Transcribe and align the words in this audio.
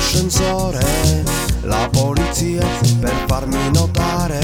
l'ascensore, 0.00 1.22
la 1.64 1.86
polizia 1.92 2.66
per 3.00 3.12
farmi 3.26 3.70
notare 3.70 4.40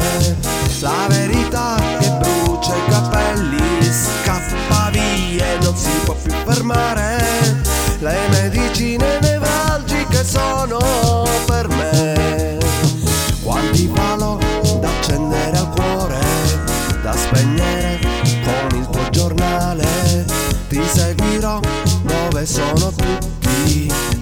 la 0.80 1.06
verità 1.08 1.76
che 1.98 2.10
brucia 2.10 2.76
i 2.76 2.90
capelli, 2.90 3.82
scappa 3.82 4.90
via 4.90 5.54
e 5.54 5.58
non 5.62 5.74
si 5.74 5.88
può 6.04 6.14
più 6.22 6.32
fermare. 6.44 7.64
Le 8.00 8.18
medicine 8.28 9.18
nevralgiche 9.20 10.22
sono 10.24 10.78
per 11.46 11.68
me. 11.68 12.58
Quanti 13.42 13.90
palo 13.94 14.38
da 14.78 14.88
accendere 14.88 15.56
al 15.56 15.70
cuore, 15.70 16.20
da 17.02 17.16
spegnere 17.16 17.98
con 18.44 18.78
il 18.78 18.88
tuo 18.90 19.08
giornale, 19.08 20.26
ti 20.68 20.82
seguirò 20.86 21.60
dove 22.02 22.44
sono 22.44 22.92
tutti 22.92 23.36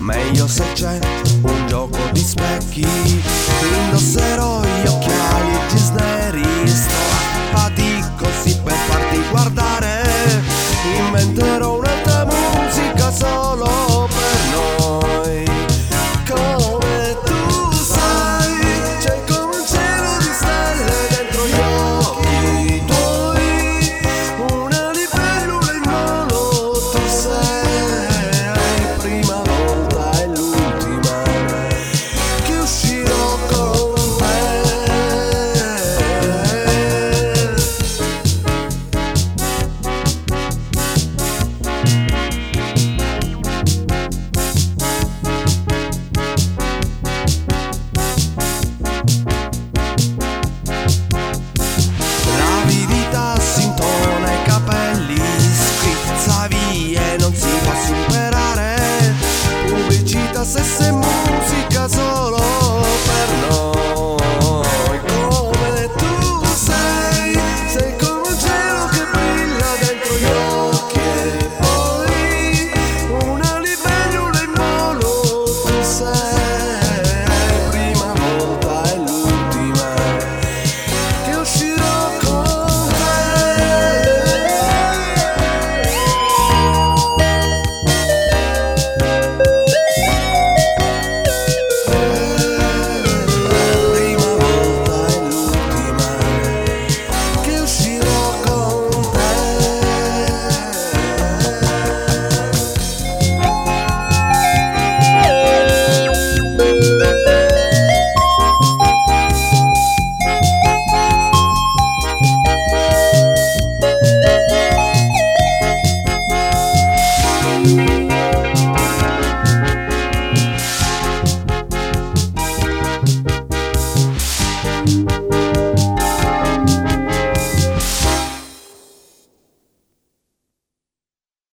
Meglio 0.04 0.46
se 0.46 0.64
c'è 0.74 0.98
un 1.40 1.66
gioco 1.66 1.98
di 2.12 2.20
specchi. 2.20 2.86
Indosserò 3.84 4.60
gli 4.60 4.86
occhiali 4.86 5.58
Disney 5.70 6.13